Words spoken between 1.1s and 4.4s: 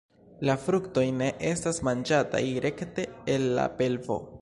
ne estas manĝataj rekte el la pelvo.